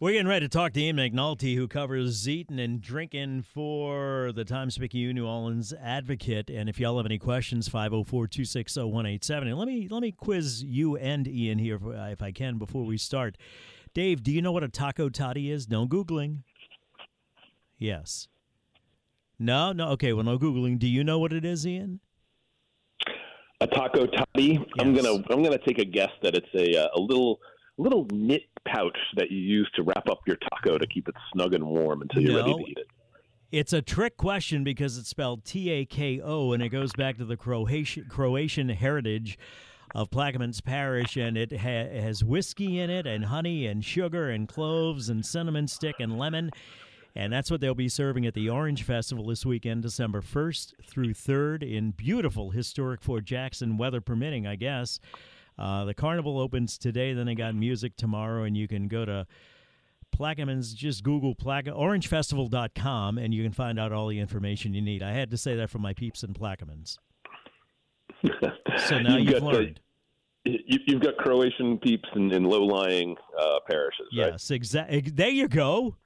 [0.00, 4.44] We're getting ready to talk to Ian McNulty, who covers eating and drinking for the
[4.44, 6.50] Times Picayune New Orleans Advocate.
[6.50, 9.48] And if y'all have any questions, 504 260 187.
[9.48, 12.96] And let me, let me quiz you and Ian here, if I can, before we
[12.96, 13.36] start.
[13.92, 15.68] Dave, do you know what a taco toddy is?
[15.68, 16.44] No Googling.
[17.76, 18.28] Yes.
[19.36, 19.88] No, no.
[19.90, 20.78] Okay, well, no Googling.
[20.78, 21.98] Do you know what it is, Ian?
[23.60, 24.60] A taco toddy.
[24.60, 24.64] Yes.
[24.78, 27.40] I'm gonna I'm gonna take a guess that it's a uh, a little
[27.78, 31.54] little knit pouch that you use to wrap up your taco to keep it snug
[31.54, 32.38] and warm until you're no.
[32.38, 32.86] ready to eat it.
[33.50, 37.16] It's a trick question because it's spelled T A K O and it goes back
[37.16, 39.38] to the Croatian, Croatian heritage
[39.94, 44.48] of Plaquemines Parish, and it ha- has whiskey in it, and honey, and sugar, and
[44.48, 46.50] cloves, and cinnamon stick, and lemon.
[47.14, 51.14] And that's what they'll be serving at the Orange Festival this weekend, December 1st through
[51.14, 55.00] 3rd, in beautiful historic Fort Jackson, weather permitting, I guess.
[55.58, 59.26] Uh, the carnival opens today, then they got music tomorrow, and you can go to
[60.16, 65.02] Plaquemines, just Google Plaque, orangefestival.com, and you can find out all the information you need.
[65.02, 66.98] I had to say that for my peeps in Plaquemines.
[68.86, 69.80] so now you've, you've learned.
[70.44, 74.06] The, you, have got Croatian peeps in, in low-lying uh, parishes.
[74.12, 74.56] Yes, right?
[74.56, 75.00] exactly.
[75.00, 75.96] There you go.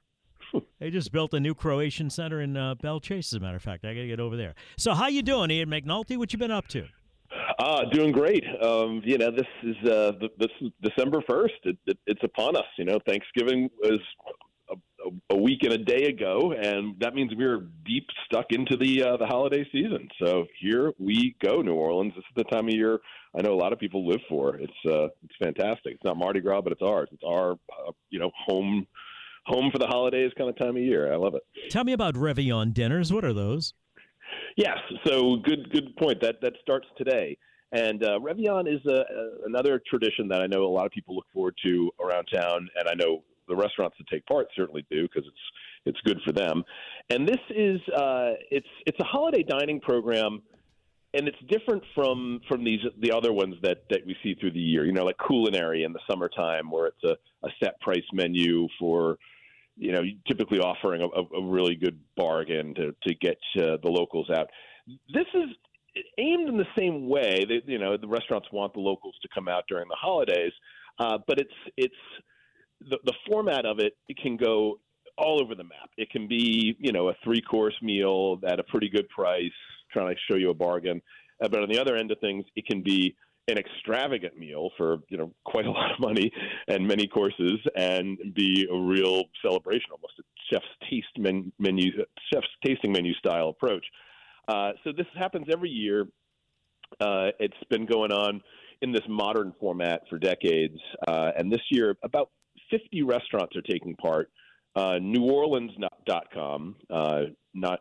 [0.80, 3.62] they just built a new Croatian center in uh, Belle Chasse, as a matter of
[3.62, 3.84] fact.
[3.84, 4.54] I got to get over there.
[4.76, 6.16] So how you doing, Ian McNulty?
[6.16, 6.86] What you been up to?
[7.62, 8.42] Uh, doing great.
[8.60, 11.54] Um, you know, this is uh, this is December first.
[11.62, 12.64] It, it, it's upon us.
[12.76, 14.00] You know, Thanksgiving was
[14.68, 14.74] a,
[15.30, 19.16] a, week and a day ago, and that means we're deep stuck into the uh,
[19.16, 20.08] the holiday season.
[20.20, 22.12] So here we go, New Orleans.
[22.16, 22.98] This is the time of year
[23.38, 24.56] I know a lot of people live for.
[24.56, 25.94] It's uh, it's fantastic.
[25.94, 27.10] It's not Mardi Gras, but it's ours.
[27.12, 28.88] It's our uh, you know home
[29.46, 31.12] home for the holidays kind of time of year.
[31.12, 31.42] I love it.
[31.70, 33.12] Tell me about Réveillon dinners.
[33.12, 33.74] What are those?
[34.56, 36.20] Yes, so good good point.
[36.22, 37.38] That that starts today.
[37.72, 41.14] And uh, Réveillon is a, a, another tradition that I know a lot of people
[41.16, 45.02] look forward to around town, and I know the restaurants that take part certainly do
[45.02, 45.36] because it's
[45.84, 46.62] it's good for them.
[47.10, 50.42] And this is uh, it's it's a holiday dining program,
[51.14, 54.60] and it's different from from these the other ones that that we see through the
[54.60, 54.84] year.
[54.84, 57.16] You know, like Coolinary in the summertime, where it's a,
[57.46, 59.18] a set price menu for
[59.76, 64.30] you know typically offering a, a really good bargain to to get uh, the locals
[64.30, 64.48] out.
[65.12, 65.48] This is
[66.18, 67.44] aimed in the same way.
[67.46, 70.52] That, you know, the restaurants want the locals to come out during the holidays,
[70.98, 71.94] uh, but it's it's
[72.88, 74.78] the, the format of it, it can go
[75.18, 75.90] all over the map.
[75.96, 79.50] It can be, you know, a three course meal at a pretty good price,
[79.92, 81.02] trying to show you a bargain.
[81.42, 83.14] Uh, but on the other end of things, it can be
[83.48, 86.30] an extravagant meal for you know quite a lot of money
[86.68, 91.90] and many courses, and be a real celebration, almost a chef's taste men, menu,
[92.32, 93.84] chef's tasting menu style approach.
[94.48, 96.06] Uh, so this happens every year.
[97.00, 98.40] Uh, it's been going on
[98.82, 102.30] in this modern format for decades, uh, and this year about
[102.70, 104.30] 50 restaurants are taking part.
[104.74, 107.20] Uh, NewOrleans.com, uh,
[107.54, 107.80] not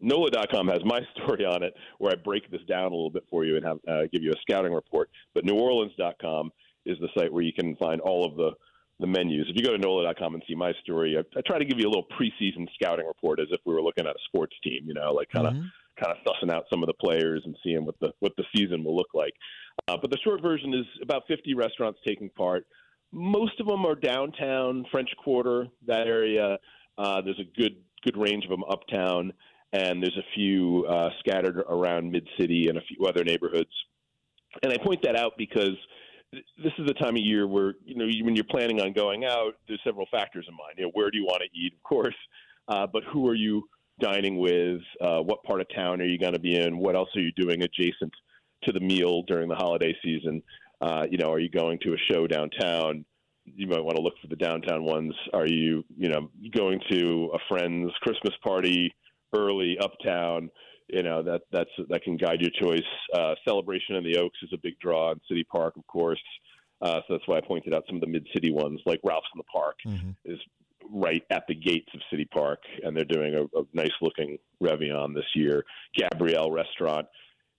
[0.00, 3.44] NOLA.com has my story on it where I break this down a little bit for
[3.44, 5.10] you and have, uh, give you a scouting report.
[5.34, 6.50] But NewOrleans.com
[6.86, 8.52] is the site where you can find all of the
[9.00, 9.46] the menus.
[9.48, 11.88] If you go to NOLA.com and see my story, I, I try to give you
[11.88, 14.84] a little preseason scouting report as if we were looking at a sports team.
[14.86, 15.66] You know, like kind of mm-hmm.
[16.02, 18.84] Kind of sussing out some of the players and seeing what the what the season
[18.84, 19.34] will look like.
[19.88, 22.66] Uh, but the short version is about 50 restaurants taking part
[23.14, 26.58] most of them are downtown, French Quarter, that area.
[26.98, 29.32] Uh, there's a good good range of them uptown,
[29.72, 33.70] and there's a few uh, scattered around Mid City and a few other neighborhoods.
[34.62, 35.76] And I point that out because
[36.32, 39.54] this is the time of year where you know when you're planning on going out,
[39.68, 40.74] there's several factors in mind.
[40.76, 42.16] You know, where do you want to eat, of course,
[42.66, 43.68] uh, but who are you
[44.00, 44.80] dining with?
[45.00, 46.78] Uh, what part of town are you going to be in?
[46.78, 48.12] What else are you doing adjacent
[48.64, 50.42] to the meal during the holiday season?
[50.80, 53.04] Uh, you know, are you going to a show downtown?
[53.44, 55.14] You might want to look for the downtown ones.
[55.32, 58.94] Are you, you know, going to a friend's Christmas party
[59.34, 60.50] early uptown?
[60.88, 62.82] You know that that's that can guide your choice.
[63.14, 66.20] Uh, Celebration in the Oaks is a big draw in City Park, of course.
[66.82, 69.28] Uh, so that's why I pointed out some of the mid city ones, like Ralph's
[69.34, 70.10] in the Park, mm-hmm.
[70.26, 70.38] is
[70.90, 75.14] right at the gates of City Park, and they're doing a, a nice looking Réveillon
[75.14, 75.64] this year.
[75.96, 77.06] Gabrielle Restaurant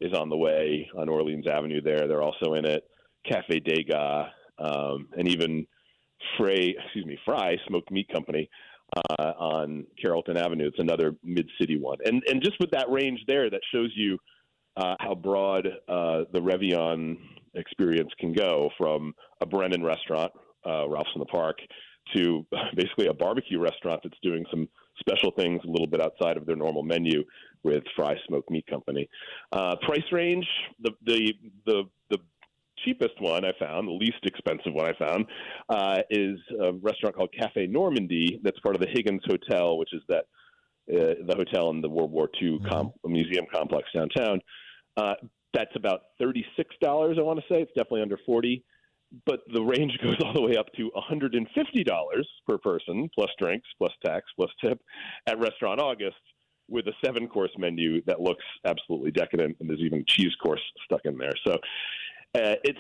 [0.01, 1.81] is on the way on Orleans Avenue.
[1.81, 2.83] There, they're also in it.
[3.30, 4.27] Cafe Degas,
[4.60, 5.66] um, and even
[6.38, 8.50] Frey, excuse me, Fry Smoked Meat Company
[8.95, 10.68] uh, on Carrollton Avenue.
[10.68, 14.18] It's another mid city one, and and just with that range there, that shows you
[14.78, 17.18] uh, how broad uh, the Réveillon
[17.56, 20.31] experience can go from a Brennan restaurant,
[20.66, 21.57] uh, Ralph's in the Park,
[22.16, 24.68] to basically a barbecue restaurant that's doing some
[25.00, 27.24] special things a little bit outside of their normal menu
[27.63, 29.10] with Fry Smoked Meat Company.
[29.52, 30.48] Uh, price range,
[30.81, 31.34] the the
[31.66, 32.18] the the
[32.84, 35.25] cheapest one I found, the least expensive one I found,
[35.69, 38.40] uh, is a restaurant called Café Normandie.
[38.44, 40.25] That's part of the Higgins Hotel, which is that
[40.94, 43.12] uh, the hotel in the World War II mm-hmm.
[43.12, 44.40] museum complex downtown.
[44.98, 45.16] Uh,
[45.54, 47.18] that's about thirty-six dollars.
[47.19, 48.63] I want to say it's definitely under forty,
[49.25, 52.57] but the range goes all the way up to one hundred and fifty dollars per
[52.57, 54.80] person, plus drinks, plus tax, plus tip,
[55.28, 56.16] at Restaurant August
[56.68, 61.02] with a seven course menu that looks absolutely decadent, and there's even cheese course stuck
[61.06, 61.34] in there.
[61.46, 62.80] So uh, it's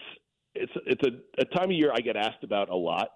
[0.55, 3.09] it's it's a, a, time of year I get asked about a lot.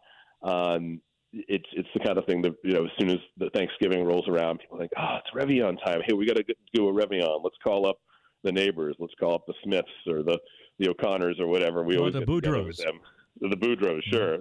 [0.44, 1.02] Um,
[1.32, 4.28] it's it's the kind of thing that you know as soon as the Thanksgiving rolls
[4.28, 6.02] around, people think, oh, it's Réveillon time.
[6.06, 7.44] Hey, we got to do a Réveillon.
[7.44, 7.98] Let's call up
[8.44, 8.96] the neighbors.
[9.00, 10.40] Let's call up the Smiths or the
[10.80, 11.84] the O'Connors or whatever.
[11.84, 12.76] We or always the Boudreaux.
[12.78, 13.00] them.
[13.42, 14.40] The Boudreaux, sure.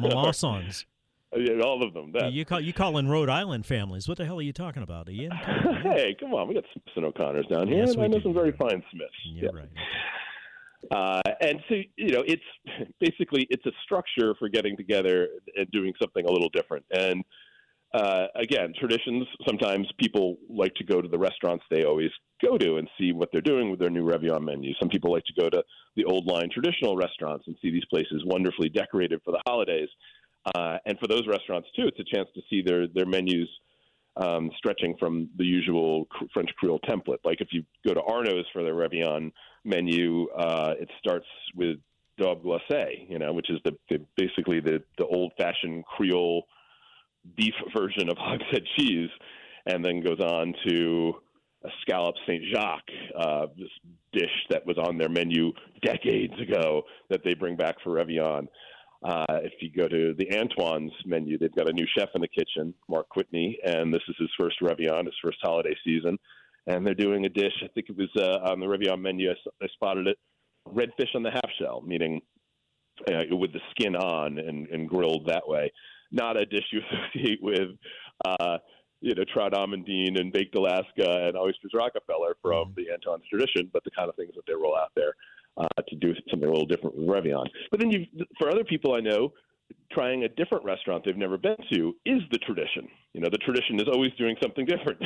[0.00, 0.84] Melancons.
[1.36, 2.12] Yeah, all of them.
[2.12, 2.32] That.
[2.32, 4.08] You call you call in Rhode Island families.
[4.08, 5.32] What the hell are you talking about, Ian?
[5.82, 7.84] hey, come on, we got Smiths and O'Connors down here.
[7.84, 8.22] Yes, I know do.
[8.22, 9.12] some very fine Smiths.
[9.24, 9.60] You're yeah.
[9.60, 9.68] right.
[10.90, 12.42] Uh, and so, you know, it's
[13.00, 16.84] basically it's a structure for getting together and doing something a little different.
[16.92, 17.24] And
[17.96, 19.26] uh, again, traditions.
[19.46, 22.10] Sometimes people like to go to the restaurants they always
[22.44, 24.74] go to and see what they're doing with their new Réveillon menu.
[24.78, 25.64] Some people like to go to
[25.96, 29.88] the old line traditional restaurants and see these places wonderfully decorated for the holidays.
[30.54, 33.48] Uh, and for those restaurants too, it's a chance to see their their menus
[34.18, 37.18] um, stretching from the usual French Creole template.
[37.24, 39.32] Like if you go to Arnaud's for their Réveillon
[39.64, 41.78] menu, uh, it starts with
[42.20, 46.46] daube glacé, you know, which is the, the basically the, the old fashioned Creole
[47.36, 49.10] beef version of hogshead cheese,
[49.66, 51.14] and then goes on to
[51.64, 53.68] a scallop Saint Jacques, uh, this
[54.12, 55.52] dish that was on their menu
[55.84, 58.46] decades ago that they bring back for Réveillon.
[59.02, 62.28] Uh, if you go to the Antoine's menu, they've got a new chef in the
[62.28, 66.18] kitchen, Mark Whitney, and this is his first Réveillon, his first holiday season.
[66.66, 69.64] And they're doing a dish, I think it was uh, on the Réveillon menu, I,
[69.64, 70.18] I spotted it,
[70.66, 72.20] red fish on the half shell, meaning
[73.08, 75.70] uh, with the skin on and, and grilled that way.
[76.10, 76.80] Not a dish you
[77.14, 77.70] associate with,
[78.24, 78.58] uh,
[79.00, 82.74] you know, trout amandine and baked Alaska and oysters Rockefeller from mm-hmm.
[82.76, 85.14] the Antoine's tradition, but the kind of things that they roll out there
[85.56, 87.46] uh, to do something a little different with Réveillon.
[87.70, 88.06] But then, you,
[88.38, 89.32] for other people I know,
[89.92, 92.88] trying a different restaurant they've never been to is the tradition.
[93.12, 95.00] You know, the tradition is always doing something different,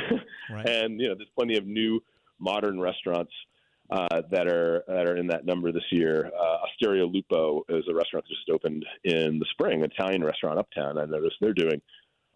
[0.51, 0.69] right.
[0.69, 2.03] and you know, there's plenty of new
[2.39, 3.33] modern restaurants
[3.91, 6.31] uh, that are that are in that number this year.
[6.39, 10.99] Uh, Lupo is a restaurant that just opened in the spring, Italian restaurant uptown.
[10.99, 11.81] I noticed they're doing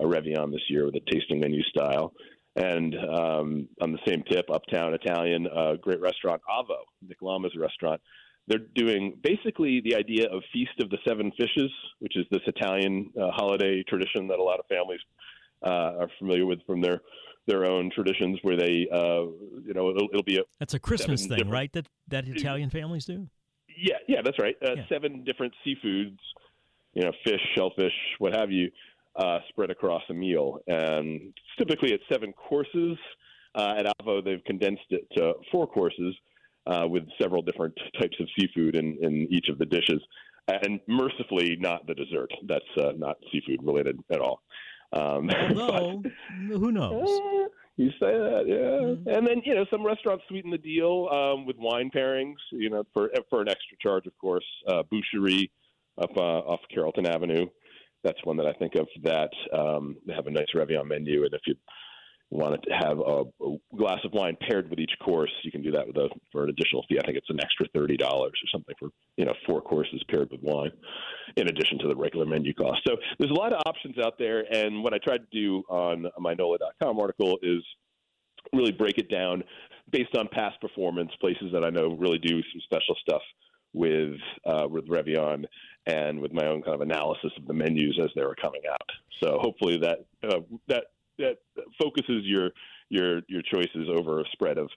[0.01, 2.13] a Réveillon this year with a tasting menu style.
[2.57, 8.01] And um, on the same tip, Uptown Italian, uh, great restaurant, Avo, Nick Lama's restaurant.
[8.47, 13.11] They're doing basically the idea of Feast of the Seven Fishes, which is this Italian
[13.21, 15.01] uh, holiday tradition that a lot of families
[15.65, 17.01] uh, are familiar with from their
[17.47, 19.27] their own traditions, where they, uh,
[19.65, 21.73] you know, it'll, it'll, be a that's a Christmas thing, right?
[21.73, 23.29] That that Italian families do.
[23.77, 24.57] Yeah, yeah, that's right.
[24.65, 24.83] Uh, yeah.
[24.89, 26.19] Seven different seafoods,
[26.95, 28.71] you know, fish, shellfish, what have you
[29.17, 30.59] uh, spread across a meal.
[30.67, 32.97] And typically it's seven courses.
[33.55, 36.15] Uh, at Avo, they've condensed it to four courses
[36.67, 40.01] uh, with several different types of seafood in, in each of the dishes.
[40.49, 42.31] And mercifully, not the dessert.
[42.47, 44.41] That's uh, not seafood related at all.
[44.95, 46.13] Um, Although, but,
[46.59, 47.09] who knows?
[47.09, 48.55] Uh, you say that, yeah.
[48.55, 49.09] Mm-hmm.
[49.09, 52.37] And then you know some restaurants sweeten the deal um, with wine pairings.
[52.53, 54.47] You know, for for an extra charge, of course.
[54.69, 55.51] Uh, Boucherie
[56.01, 57.47] up uh, off Carrollton Avenue.
[58.05, 58.87] That's one that I think of.
[59.03, 61.57] That um, they have a nice Réveillon menu, and if you
[62.31, 65.71] wanted to have a, a, glass of wine paired with each course, you can do
[65.71, 66.99] that with a, for an additional fee.
[66.99, 70.31] I think it's an extra thirty dollars or something for you know four courses paired
[70.31, 70.71] with wine,
[71.37, 72.81] in addition to the regular menu cost.
[72.87, 76.07] So there's a lot of options out there, and what I tried to do on
[76.19, 77.63] my NOLA.com article is
[78.53, 79.43] really break it down
[79.91, 83.23] based on past performance, places that I know really do some special stuff
[83.73, 84.15] with
[84.47, 85.45] uh, with Réveillon
[85.87, 88.89] and with my own kind of analysis of the menus as they were coming out.
[89.23, 90.85] So hopefully that uh, that
[91.19, 91.37] that
[91.81, 92.51] focuses your
[92.89, 94.69] your your choices over a spread of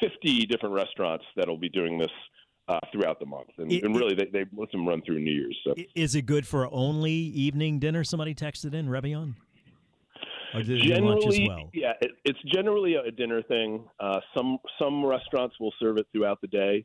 [0.00, 2.10] 50 different restaurants that'll be doing this
[2.68, 5.32] uh, throughout the month, and, it, and really they, they let them run through New
[5.32, 5.58] Year's.
[5.64, 5.74] So.
[5.94, 8.04] Is it good for only evening dinner?
[8.04, 9.34] Somebody texted in Réveillon.
[10.64, 11.70] generally, well?
[11.72, 13.84] yeah, it, it's generally a dinner thing.
[13.98, 16.84] Uh, some some restaurants will serve it throughout the day,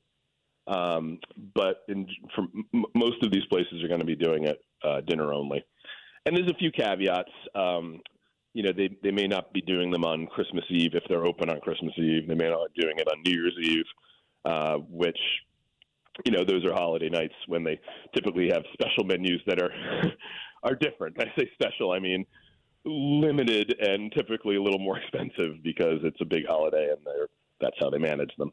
[0.68, 1.20] um,
[1.54, 5.02] but in, for m- most of these places are going to be doing it uh,
[5.02, 5.64] dinner only.
[6.26, 7.32] And there's a few caveats.
[7.56, 8.00] Um,
[8.54, 11.50] you know, they they may not be doing them on Christmas Eve if they're open
[11.50, 12.28] on Christmas Eve.
[12.28, 13.86] They may not be doing it on New Year's Eve,
[14.46, 15.18] uh, which
[16.26, 17.80] you know those are holiday nights when they
[18.14, 19.72] typically have special menus that are
[20.64, 21.18] are different.
[21.20, 22.26] I say special, I mean
[22.86, 27.28] limited and typically a little more expensive because it's a big holiday and they're
[27.62, 28.52] that's how they manage them.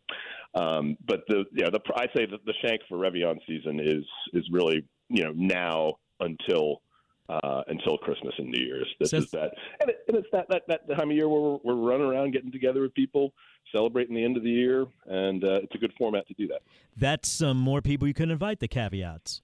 [0.55, 4.49] Um, but the yeah, the I'd say that the shank for Réveillon season is is
[4.53, 6.83] really you know now until
[7.31, 8.89] uh, until Christmas and New Year's.
[8.99, 11.41] This so, is that, and, it, and it's that, that that time of year where
[11.41, 13.33] we're, we're running around, getting together with people,
[13.73, 16.63] celebrating the end of the year, and uh, it's a good format to do that.
[16.97, 18.61] That's some more people you can invite.
[18.61, 19.43] The caveats.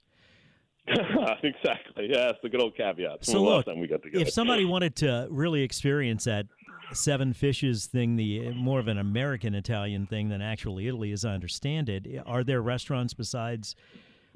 [0.87, 2.07] exactly.
[2.09, 3.25] Yeah, it's the good old caveat.
[3.25, 6.45] So look, if somebody wanted to really experience that
[6.93, 11.33] seven fishes thing, the more of an American Italian thing than actually Italy, as I
[11.33, 13.75] understand it, are there restaurants besides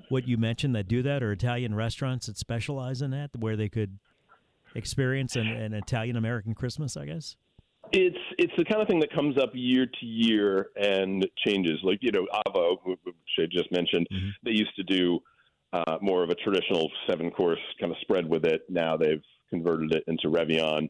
[0.09, 3.69] what you mentioned that do that, or Italian restaurants that specialize in that, where they
[3.69, 3.99] could
[4.75, 6.97] experience an, an Italian American Christmas?
[6.97, 7.35] I guess.
[7.91, 11.79] It's it's the kind of thing that comes up year to year and changes.
[11.83, 14.29] Like you know, Avo, which I just mentioned, mm-hmm.
[14.43, 15.19] they used to do
[15.73, 18.61] uh, more of a traditional seven course kind of spread with it.
[18.69, 20.89] Now they've converted it into Réveillon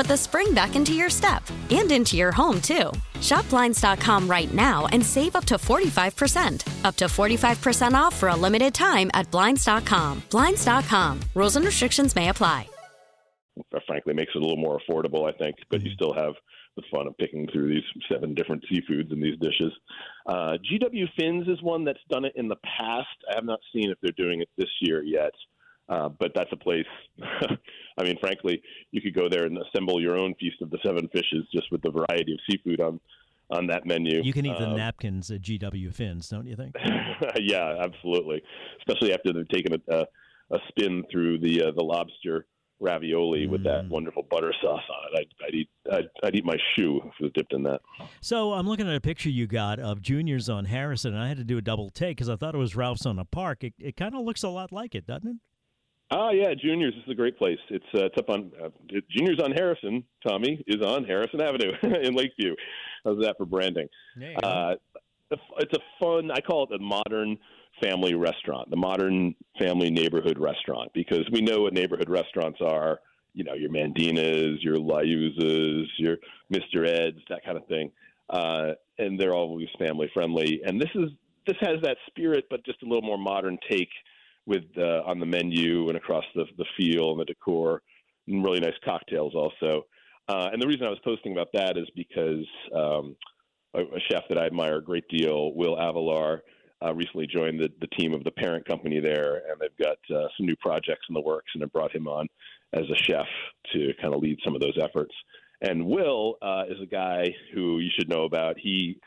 [0.00, 2.90] put the spring back into your step and into your home, too.
[3.20, 6.84] Shop Blinds.com right now and save up to 45%.
[6.86, 10.22] Up to 45% off for a limited time at Blinds.com.
[10.30, 11.20] Blinds.com.
[11.34, 12.66] Rules and restrictions may apply.
[13.86, 16.32] Frankly, makes it a little more affordable, I think, but you still have
[16.76, 19.72] the fun of picking through these seven different seafoods in these dishes.
[20.24, 23.08] Uh, GW Fins is one that's done it in the past.
[23.30, 25.32] I have not seen if they're doing it this year yet.
[25.90, 26.86] Uh, but that's a place.
[27.98, 31.08] I mean, frankly, you could go there and assemble your own feast of the seven
[31.08, 33.00] fishes just with the variety of seafood on
[33.50, 34.22] on that menu.
[34.22, 36.76] You can eat the um, napkins at GW Fins, don't you think?
[37.40, 38.40] yeah, absolutely.
[38.78, 40.06] Especially after they've taken a, a,
[40.54, 42.46] a spin through the uh, the lobster
[42.78, 43.50] ravioli mm.
[43.50, 43.88] with that mm.
[43.88, 45.18] wonderful butter sauce on it.
[45.18, 47.80] I'd, I'd eat I'd, I'd, eat my shoe if it was dipped in that.
[48.20, 51.38] So I'm looking at a picture you got of Juniors on Harrison, and I had
[51.38, 53.64] to do a double take because I thought it was Ralph's on a park.
[53.64, 55.36] It, it kind of looks a lot like it, doesn't it?
[56.12, 56.92] Oh yeah, Juniors.
[56.94, 57.58] This is a great place.
[57.68, 58.68] It's uh, it's up on uh,
[59.10, 60.02] Juniors on Harrison.
[60.26, 62.56] Tommy is on Harrison Avenue in Lakeview.
[63.04, 63.88] How's that for branding?
[64.42, 64.74] Uh,
[65.30, 66.32] it's a fun.
[66.32, 67.38] I call it a modern
[67.80, 72.98] family restaurant, the modern family neighborhood restaurant, because we know what neighborhood restaurants are.
[73.32, 76.16] You know, your Mandina's, your Liuzza's, your
[76.52, 76.88] Mr.
[76.88, 77.92] Eds, that kind of thing,
[78.28, 80.60] uh, and they're always family friendly.
[80.66, 81.10] And this is
[81.46, 83.90] this has that spirit, but just a little more modern take
[84.46, 87.82] with uh, on the menu and across the the feel and the decor,
[88.26, 89.84] and really nice cocktails also.
[90.28, 93.16] Uh, and the reason I was posting about that is because um,
[93.74, 96.40] a, a chef that I admire a great deal, Will Avelar,
[96.84, 100.28] uh, recently joined the, the team of the parent company there, and they've got uh,
[100.36, 102.26] some new projects in the works, and have brought him on
[102.72, 103.26] as a chef
[103.72, 105.14] to kind of lead some of those efforts.
[105.62, 108.56] And Will uh, is a guy who you should know about.
[108.58, 108.98] He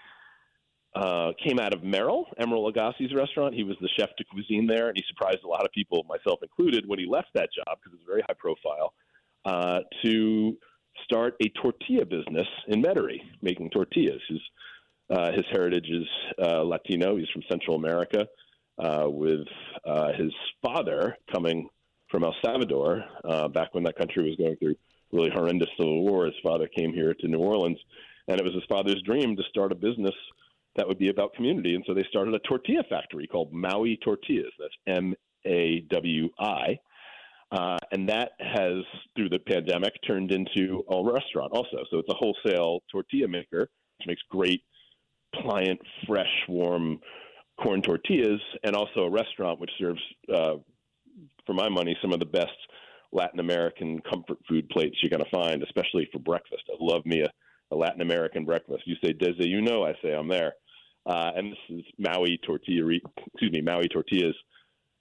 [0.96, 3.56] uh, came out of Merrill, Emeril Lagasse's restaurant.
[3.56, 6.40] He was the chef de cuisine there, and he surprised a lot of people, myself
[6.44, 8.94] included, when he left that job because it it's very high profile,
[9.46, 10.56] uh, to
[11.04, 14.22] start a tortilla business in Metairie, making tortillas.
[14.30, 14.40] His,
[15.10, 16.08] uh, his heritage is
[16.44, 17.18] uh, Latino.
[17.18, 18.28] He's from Central America,
[18.78, 19.48] uh, with
[19.86, 20.32] uh, his
[20.62, 21.68] father coming
[22.10, 23.04] from El Salvador
[23.52, 24.76] back when that country was going through
[25.12, 26.26] really horrendous civil war.
[26.26, 27.80] His father came here to New Orleans,
[28.28, 30.14] and it was his father's dream to start a business
[30.76, 31.76] that would be about community.
[31.76, 34.54] And so they started a tortilla factory called Mawi Tortillas.
[34.60, 35.14] That's M
[35.46, 36.80] A W I.
[37.52, 38.84] Uh, and that has,
[39.16, 41.78] through the pandemic, turned into a restaurant also.
[41.92, 44.64] So it's a wholesale tortilla maker, which makes great,
[45.36, 47.00] pliant, fresh, warm
[47.62, 50.02] corn tortillas, and also a restaurant which serves
[50.34, 50.56] uh,
[51.46, 52.50] for my money, some of the best
[53.12, 56.64] Latin American comfort food plates you're going to find, especially for breakfast.
[56.72, 57.30] I love me a,
[57.70, 58.82] a Latin American breakfast.
[58.88, 59.14] You say
[59.62, 60.54] know, I say I'm there.
[61.06, 62.90] Uh, and this is Mawi tortilla,
[63.34, 64.36] excuse me, Mawi tortillas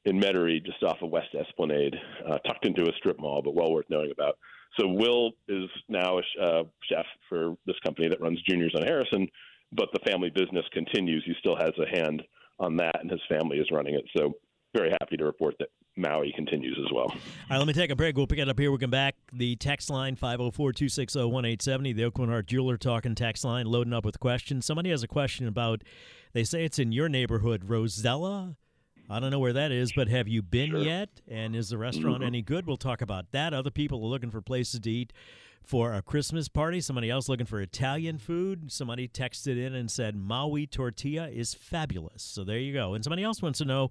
[0.05, 1.95] in Metairie, just off of West Esplanade,
[2.29, 4.37] uh, tucked into a strip mall, but well worth knowing about.
[4.79, 9.29] So Will is now a uh, chef for this company that runs Juniors on Harrison,
[9.73, 11.23] but the family business continues.
[11.25, 12.23] He still has a hand
[12.59, 14.05] on that, and his family is running it.
[14.17, 14.35] So
[14.75, 17.07] very happy to report that Mawi continues as well.
[17.07, 17.19] All
[17.51, 18.17] right, let me take a break.
[18.17, 18.71] We'll pick it up here.
[18.71, 19.15] We'll come back.
[19.33, 24.05] The text line 504 260 1870, the Aucoin Hart Jeweler talking text line, loading up
[24.05, 24.65] with questions.
[24.65, 25.83] Somebody has a question about,
[26.33, 28.57] they say it's in your neighborhood, Rosella.
[29.11, 30.81] I don't know where that is, but have you been sure.
[30.81, 31.11] yet?
[31.29, 32.27] And is the restaurant mm-hmm.
[32.27, 32.67] any good?
[32.67, 33.53] We'll talk about that.
[33.53, 35.13] Other people are looking for places to eat
[35.63, 36.81] for a Christmas party.
[36.81, 38.73] Somebody else looking for Italian food.
[38.73, 42.23] Somebody texted in and said Mawi tortilla is fabulous.
[42.23, 42.95] So there you go.
[42.95, 43.91] And somebody else wants to know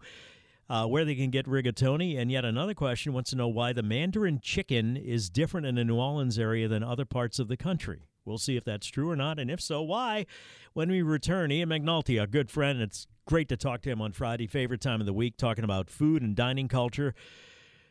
[0.72, 2.18] uh, where they can get rigatoni.
[2.18, 5.84] And yet another question wants to know why the Mandarin chicken is different in the
[5.84, 8.04] New Orleans area than other parts of the country.
[8.24, 10.28] We'll see if that's true or not, and if so, why.
[10.74, 14.14] When we return, Ian McNulty, a good friend, it's great to talk to him on
[14.14, 17.16] Friday, favorite time of the week, talking about food and dining culture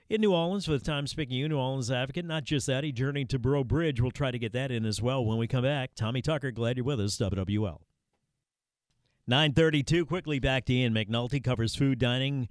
[0.09, 2.25] in New Orleans for the Times Picayune New Orleans Advocate.
[2.25, 4.01] Not just that, he journeyed to Breaux Bridge.
[4.01, 5.95] We'll try to get that in as well when we come back.
[5.95, 7.81] Tommy Tucker, glad you're with us, WWL.
[9.31, 12.49] 932, quickly back to Ian McNulty, covers food, dining,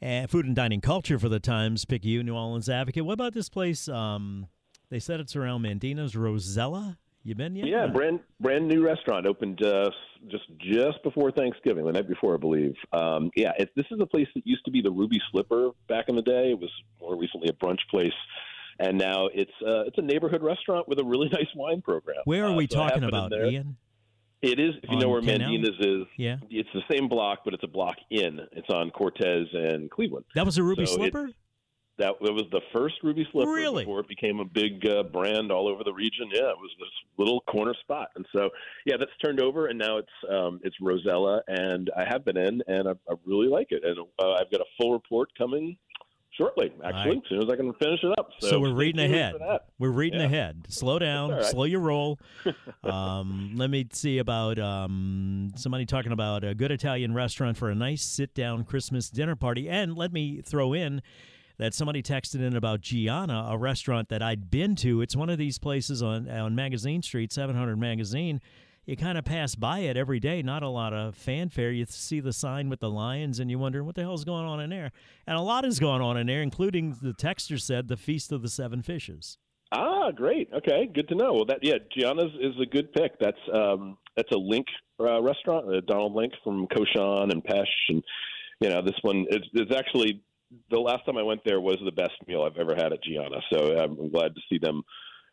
[0.00, 3.04] and food and dining culture for the Times Picayune New Orleans Advocate.
[3.04, 3.88] What about this place?
[3.88, 4.46] Um,
[4.88, 6.96] they said it's around Mandina's Rosella.
[7.24, 7.66] You been yet?
[7.66, 9.90] Yeah, brand brand new restaurant opened uh,
[10.30, 12.74] just just before Thanksgiving, the night before, I believe.
[12.94, 16.06] Um, yeah, it, this is a place that used to be the Ruby Slipper back
[16.08, 16.52] in the day.
[16.52, 16.70] It was
[17.02, 18.14] more recently a brunch place,
[18.78, 22.22] and now it's uh, it's a neighborhood restaurant with a really nice wine program.
[22.24, 23.76] Where are uh, we so talking about, Ian?
[24.40, 25.50] It is, if you know where Canal?
[25.50, 26.06] Mandina's is.
[26.16, 26.36] Yeah.
[26.48, 28.40] It's the same block, but it's a block in.
[28.52, 30.26] It's on Cortez and Cleveland.
[30.34, 31.30] That was a Ruby So it- Slipper?
[31.98, 33.82] That, that was the first Ruby Slipper Really?
[33.82, 36.28] before it became a big uh, brand all over the region.
[36.32, 38.50] Yeah, it was this little corner spot, and so
[38.86, 42.62] yeah, that's turned over, and now it's um, it's Rosella, and I have been in,
[42.68, 45.76] and I, I really like it, and uh, I've got a full report coming
[46.36, 47.16] shortly, actually, right.
[47.16, 48.30] as soon as I can finish it up.
[48.40, 49.34] So, So, we're reading ahead.
[49.78, 50.26] We're reading Yeah.
[50.26, 50.66] ahead.
[50.68, 51.44] Slow down, right.
[51.44, 52.18] slow your roll.
[52.84, 57.74] um, let me see about um, somebody talking about a good Italian restaurant for a
[57.74, 59.68] nice sit down Christmas dinner party.
[59.68, 61.02] And let me throw in
[61.58, 65.00] that somebody texted in about Gianna, a restaurant that I'd been to.
[65.02, 68.40] It's one of these places on, on Magazine Street, 700 Magazine.
[68.88, 71.70] You kind of pass by it every day, not a lot of fanfare.
[71.70, 74.60] You see the sign with the lions, and you wonder what the hell's going on
[74.60, 74.92] in there.
[75.26, 78.40] And a lot is going on in there, including the texter said the Feast of
[78.40, 79.36] the Seven Fishes.
[79.72, 80.48] Ah, great.
[80.54, 81.34] Okay, good to know.
[81.34, 83.18] Well, that yeah, Gianna's is a good pick.
[83.20, 84.64] That's um, that's a Link
[84.98, 88.02] uh, restaurant, uh, Donald Link from Cochon and Pêche, and
[88.60, 90.22] you know this one is, is actually
[90.70, 93.42] the last time I went there was the best meal I've ever had at Gianna.
[93.52, 94.82] So I'm glad to see them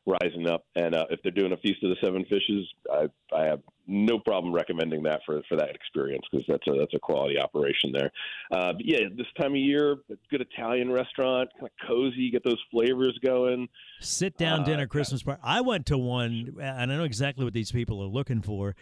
[0.05, 0.65] rising up.
[0.75, 4.17] And uh, if they're doing a feast of the seven fishes, I, I have no
[4.17, 8.11] problem recommending that for for that experience because that's a that's a quality operation there.
[8.51, 12.43] Uh, but yeah, this time of year, a good Italian restaurant, kind of cozy, get
[12.43, 13.67] those flavors going.
[13.99, 15.41] Sit down Uh, dinner Christmas party.
[15.43, 18.75] I went to one, and I know exactly what these people are looking for.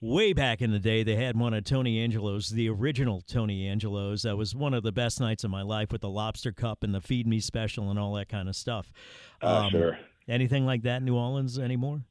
[0.00, 4.22] Way back in the day, they had one at Tony Angelo's, the original Tony Angelo's.
[4.22, 6.94] That was one of the best nights of my life with the lobster cup and
[6.94, 8.92] the feed me special and all that kind of stuff.
[9.40, 9.98] Uh, Um, sure.
[10.28, 12.02] Anything like that in New Orleans anymore?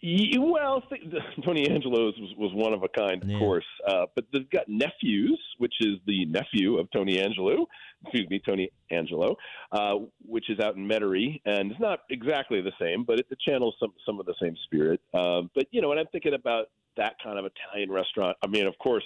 [0.00, 0.82] Well,
[1.44, 3.38] Tony Angelo's was, was one of a kind, of Yeah.
[3.38, 3.64] course.
[3.86, 7.66] Uh, but they've got nephews, which is the nephew of Tony Angelo.
[8.04, 9.36] Excuse me, Tony Angelo,
[9.72, 9.94] uh,
[10.24, 13.74] which is out in Metairie, and it's not exactly the same, but it, it channels
[13.80, 15.00] some some of the same spirit.
[15.14, 16.66] Um, but you know, when I'm thinking about
[16.96, 19.02] that kind of Italian restaurant, I mean, of course,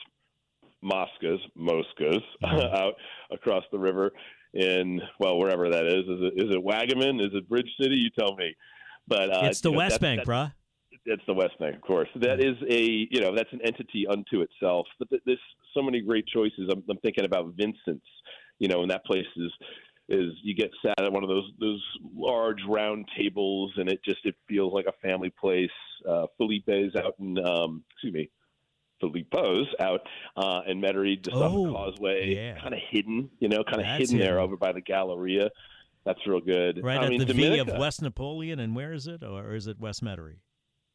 [0.82, 2.94] Mosca's, Mosca's out
[3.30, 4.12] across the river
[4.54, 6.04] in well, wherever that is.
[6.04, 7.24] Is it is it Waggaman?
[7.24, 7.96] Is it Bridge City?
[7.96, 8.54] You tell me.
[9.08, 10.52] But uh, it's the you know, West that- Bank, that- bruh.
[11.06, 12.08] it's the West Bank, of course.
[12.16, 14.86] That is a you know that's an entity unto itself.
[14.98, 15.40] But th- there's
[15.74, 16.68] so many great choices.
[16.70, 18.06] I'm, I'm thinking about Vincent's,
[18.58, 19.52] you know, and that place is
[20.08, 21.82] is you get sat at one of those those
[22.14, 25.70] large round tables, and it just it feels like a family place.
[26.08, 28.30] Uh, Felipe's out in um, excuse me.
[29.02, 30.00] Filippo's out
[30.36, 32.60] uh, in Metairie, just off Oh, the causeway, yeah.
[32.60, 35.50] kind of hidden, you know, kind of hidden there over by the Galleria.
[36.04, 36.80] That's real good.
[36.82, 39.22] Right I at mean, the V of West Napoleon, and where is it?
[39.22, 40.36] Or is it West Metairie?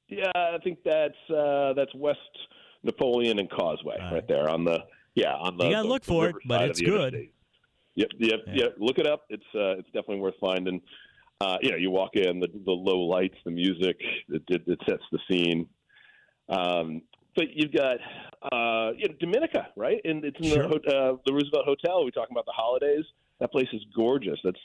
[0.09, 2.19] Yeah, I think that's uh, that's West
[2.83, 4.13] Napoleon and Causeway Right.
[4.13, 4.79] right, there on the
[5.15, 5.65] yeah on the.
[5.65, 7.13] You gotta the- look the for it, but it's good.
[7.13, 7.33] interstate.
[7.95, 8.53] Yep, yep, Yeah.
[8.55, 8.75] yep.
[8.79, 9.23] Look it up.
[9.29, 10.81] It's uh, it's definitely worth finding.
[11.41, 13.97] Uh, you know, you walk in, the the low lights, the music,
[14.29, 15.67] it, it, it sets the scene.
[16.49, 17.01] Um,
[17.37, 17.97] but you've got
[18.51, 20.01] uh, you know, Domenica, right?
[20.03, 20.67] And it's in Sure.
[20.67, 22.03] the uh, the Roosevelt Hotel.
[22.03, 23.05] We talking about the holidays.
[23.39, 24.39] That place is gorgeous.
[24.43, 24.59] That's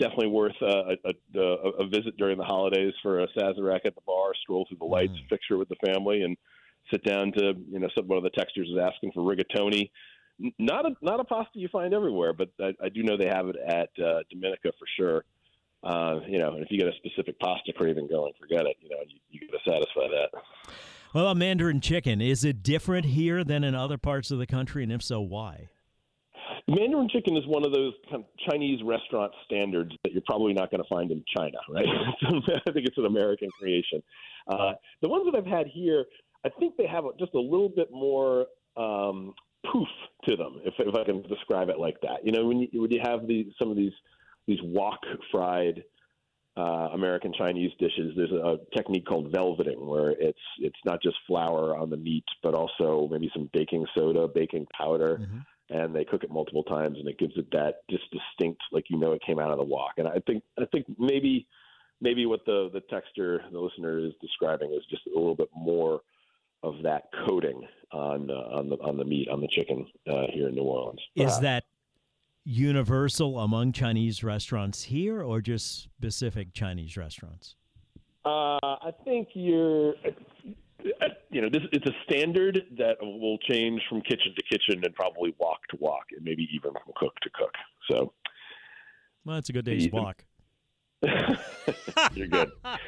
[0.00, 4.00] definitely worth uh, a, a, a, visit during the holidays for a Sazerac at the
[4.06, 5.28] bar, stroll through the lights, Mm.
[5.30, 6.36] picture with the family, and
[6.90, 9.90] sit down to you know some one of the textures is asking for rigatoni.
[10.58, 13.48] Not a not a pasta you find everywhere, but I, I do know they have
[13.48, 15.24] it at uh, Domenica for sure.
[15.82, 18.76] Uh, you know, and if you get a specific pasta craving going, forget it.
[18.80, 20.30] You know, you, you got to satisfy that.
[21.16, 24.82] Well, about Mandarin chicken, is it different here than in other parts of the country,
[24.82, 25.70] and if so, why?
[26.68, 30.70] Mandarin chicken is one of those kind of Chinese restaurant standards that you're probably not
[30.70, 31.86] going to find in China, right?
[32.66, 34.02] I think it's an American creation.
[34.46, 36.04] Uh, the ones that I've had here,
[36.44, 39.32] I think they have just a little bit more um,
[39.72, 39.88] poof
[40.28, 42.26] to them, if, if I can describe it like that.
[42.26, 43.94] You know, when you, when you have the, some of these
[44.46, 45.00] these wok
[45.32, 45.82] fried
[46.56, 51.76] uh, American Chinese dishes, there's a technique called velveting, where it's it's not just flour
[51.76, 55.44] on the meat, but also maybe some baking soda, baking powder Mhm.
[55.68, 58.96] and they cook it multiple times, and it gives it that just distinct, like you
[58.98, 59.94] know, it came out of the wok.
[59.98, 61.46] And I think I think maybe
[62.00, 66.02] maybe what the the texture the listener is describing is just a little bit more
[66.62, 70.48] of that coating on uh, on the on the meat on the chicken uh, here
[70.48, 71.00] in New Orleans.
[71.16, 71.64] Is that
[72.46, 77.56] universal among Chinese restaurants here, or just specific Chinese restaurants?
[78.24, 79.94] Uh, I think you're,
[81.30, 85.34] you know, this it's a standard that will change from kitchen to kitchen and probably
[85.38, 87.52] walk to walk, and maybe even from cook to cook.
[87.90, 88.12] So
[89.24, 90.24] Well, it's a good day's walk.
[92.14, 92.50] you're good.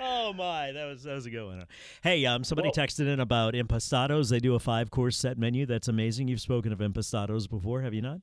[0.00, 1.66] Oh my, that was that was a good one.
[2.04, 4.28] Hey, um, somebody texted in about Impastato's.
[4.28, 5.66] They do a five course set menu.
[5.66, 6.28] That's amazing.
[6.28, 8.20] You've spoken of Impastato's before, have you not?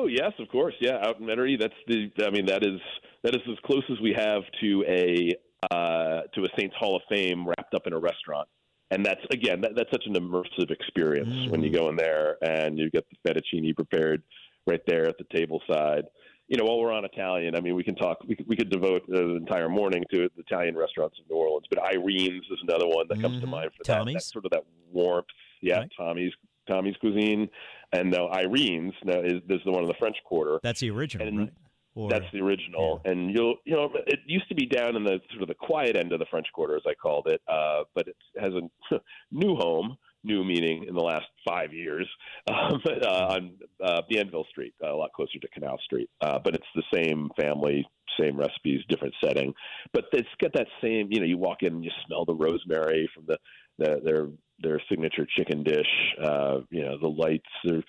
[0.00, 0.74] Oh yes, of course.
[0.80, 1.58] Yeah, out in Metairie.
[1.60, 2.10] That's the.
[2.24, 2.80] I mean, that is
[3.22, 5.34] that is as close as we have to a
[5.70, 8.48] uh, to a Saints Hall of Fame wrapped up in a restaurant.
[8.92, 12.78] And that's again, that, that's such an immersive experience when you go in there and
[12.78, 14.22] you get the fettuccine prepared
[14.66, 16.04] right there at the table side.
[16.48, 18.18] You know, while we're on Italian, I mean, we can talk.
[18.26, 21.66] We could, we could devote the entire morning to the Italian restaurants in New Orleans.
[21.70, 23.50] But Irene's is another one that comes to Mhm.
[23.50, 24.24] mind for that, that Tommy's?
[24.24, 25.26] sort of that warmth.
[25.60, 25.90] Yeah, Right.
[25.96, 26.32] Tommy's
[26.68, 27.48] Tommy's cuisine,
[27.92, 30.60] and now Irene's now is this is the one in the French Quarter.
[30.62, 31.52] That's the original, And right?
[31.96, 35.18] Or, That's the original, and you'll you know it used to be down in the
[35.30, 38.06] sort of the quiet end of the French Quarter, as I called it, uh, but
[38.06, 38.98] it has a
[39.32, 39.96] new home.
[40.22, 42.06] New meaning in the last five years
[42.48, 46.10] um, uh, on uh, Bienville Street, uh, a lot closer to Canal Street.
[46.20, 47.88] Uh, but it's the same family,
[48.20, 49.54] same recipes, different setting.
[49.94, 51.08] But it's got that same.
[51.10, 53.38] You know, you walk in and you smell the rosemary from the,
[53.78, 54.28] the their
[54.62, 55.86] their signature chicken dish.
[56.22, 57.82] Uh, you know, the lights are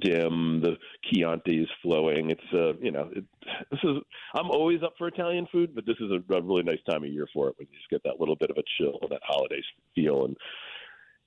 [0.00, 2.30] dim, the Chianti is flowing.
[2.30, 3.24] It's uh, you know, it,
[3.70, 3.96] this is.
[4.34, 7.10] I'm always up for Italian food, but this is a, a really nice time of
[7.10, 9.60] year for it when you just get that little bit of a chill, that holiday
[9.94, 10.36] feel, and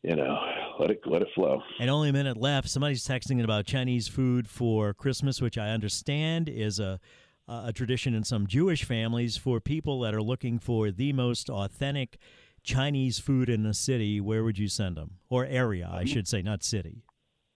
[0.04, 0.38] you know,
[0.80, 1.62] let it let it flow.
[1.80, 2.69] And only a minute left.
[2.69, 7.00] Somebody's texting about Chinese food for Christmas, which I understand is a
[7.50, 12.17] a tradition in some Jewish families for people that are looking for the most authentic
[12.67, 14.19] Chinese food in a city.
[14.19, 15.89] Where would you send them, or area?
[15.91, 17.01] I should say, not city.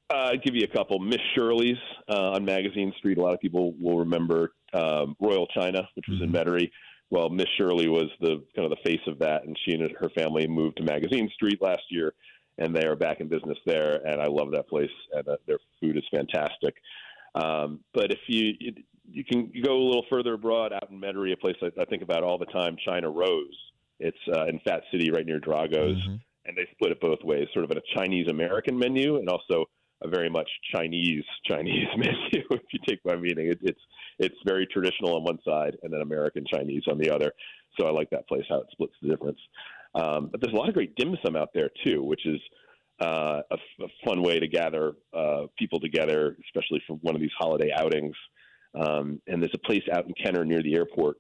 [0.10, 1.00] Uh, I'll give you a couple.
[1.00, 1.78] Miss Shirley's
[2.10, 3.18] uh, on Magazine Street.
[3.18, 6.72] A lot of people will remember um, Royal China, which was in Metairie.
[7.10, 10.10] Well, Miss Shirley was the kind of the face of that, and she and her
[10.16, 12.14] family moved to Magazine Street last year,
[12.58, 13.96] and they are back in business there.
[14.08, 16.76] And I love that place, and uh, their food is fantastic.
[17.36, 18.54] Um, but if you
[19.10, 22.02] you can go a little further abroad, out in Metairie, a place I, I think
[22.02, 23.58] about all the time, China Rose
[24.02, 26.16] It's uh, in Fat City, right near Drago's, mm-hmm.
[26.46, 29.66] and they split it both ways, sort of a Chinese American menu and also
[30.04, 32.44] a very much Chinese Chinese menu.
[32.50, 33.80] if you take my meaning, it, it's
[34.20, 37.32] it's very traditional on one side and then American Chinese on the other.
[37.80, 39.40] So I like that place how it splits the difference.
[39.96, 42.40] Um, but there's a lot of great dim sum out there too, which is
[43.02, 47.32] uh, a, a, fun way to gather uh, people together, especially for one of these
[47.38, 48.16] holiday outings.
[48.76, 51.18] Um, and there's a place out in Kenner near the airport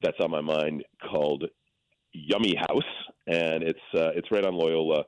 [0.00, 1.44] that's on my mind called
[2.14, 2.82] Yummy House,
[3.26, 5.04] and it's uh, it's right on Loyola,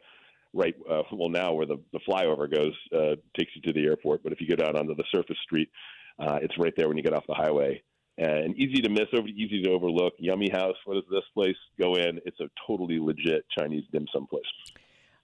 [0.52, 4.22] right uh, well now where the the flyover goes uh, takes you to the airport.
[4.22, 5.70] But if you go down onto the surface street,
[6.18, 7.82] uh, it's right there when you get off the highway.
[8.18, 10.14] And easy to miss, over easy to overlook.
[10.18, 10.76] Yummy House.
[10.86, 11.56] What is this place?
[11.78, 12.18] Go in.
[12.24, 14.42] It's a totally legit Chinese dim sum place.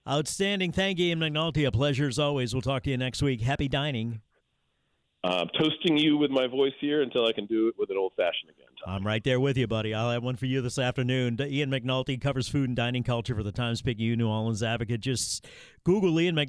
[0.07, 0.73] Outstanding.
[0.73, 1.67] Thank you, McNulty.
[1.67, 2.55] A pleasure as always.
[2.55, 3.41] We'll talk to you next week.
[3.41, 4.21] Happy dining.
[5.25, 8.13] I'm toasting you with my voice here until I can do it with an old
[8.17, 8.67] fashioned again.
[8.85, 8.97] Tom.
[8.97, 9.95] I'm right there with you, buddy.
[9.95, 11.39] I'll have one for you this afternoon.
[11.41, 15.01] Ian McNulty covers food and dining culture for the Times Picayune New Orleans Advocate.
[15.01, 15.47] Just
[15.85, 16.49] Google Ian McNulty.